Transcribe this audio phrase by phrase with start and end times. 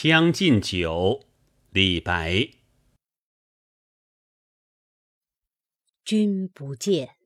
[0.00, 1.24] 将进酒，
[1.70, 2.50] 李白。
[6.04, 7.16] 君不见，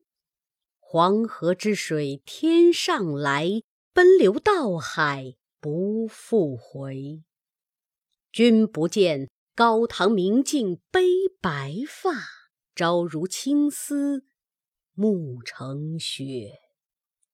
[0.78, 3.60] 黄河之水天上来，
[3.92, 7.22] 奔流到海不复回。
[8.32, 11.02] 君不见，高堂明镜悲
[11.42, 12.14] 白发，
[12.74, 14.24] 朝如青丝
[14.94, 16.58] 暮成雪。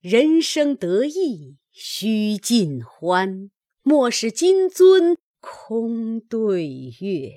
[0.01, 3.53] 人生得意须尽欢。
[3.85, 6.67] 莫使金樽空对
[7.01, 7.33] 月，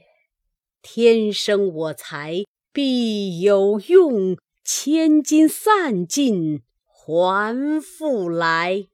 [0.81, 8.87] 天生我材必有用，千金散尽还复来。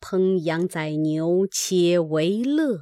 [0.00, 2.80] 烹羊宰牛且为乐，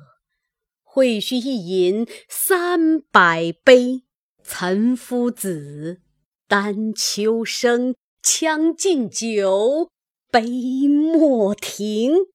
[0.82, 4.02] 会须一饮三百杯。
[4.42, 6.02] 岑夫子，
[6.46, 9.90] 丹丘生，将进酒，
[10.30, 12.26] 杯莫停。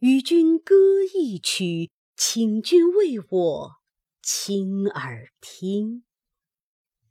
[0.00, 0.74] 与君歌
[1.14, 3.70] 一曲，请君为我
[4.22, 6.04] 倾耳听。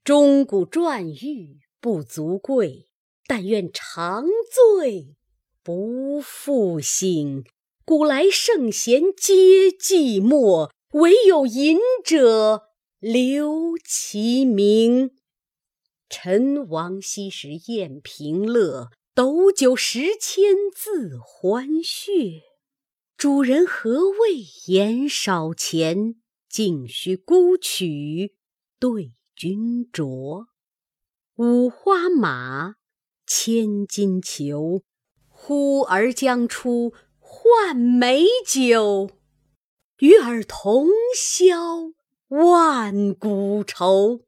[0.03, 2.87] 钟鼓馔玉不足贵，
[3.27, 5.17] 但愿长醉
[5.61, 7.43] 不复醒。
[7.85, 12.69] 古来圣贤皆寂寞，惟有饮者
[12.99, 15.11] 留其名。
[16.09, 22.52] 陈王昔时宴平乐，斗酒十千恣欢谑。
[23.23, 26.15] 主人何为言少钱？
[26.49, 28.35] 径须沽取
[28.77, 30.47] 对君酌。
[31.37, 32.75] 五花马，
[33.25, 34.83] 千金裘，
[35.29, 39.09] 呼儿将出换美酒。
[39.99, 41.55] 与尔同销
[42.27, 44.25] 万古愁。